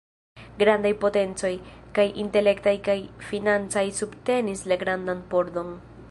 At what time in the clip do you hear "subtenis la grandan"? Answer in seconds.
4.01-5.21